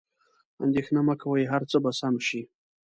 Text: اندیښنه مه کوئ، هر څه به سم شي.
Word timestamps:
اندیښنه 0.63 1.01
مه 1.07 1.15
کوئ، 1.21 1.43
هر 1.53 1.61
څه 1.71 1.77
به 1.83 1.91
سم 1.99 2.15
شي. 2.27 2.41